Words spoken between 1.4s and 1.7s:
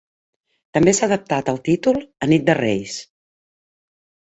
al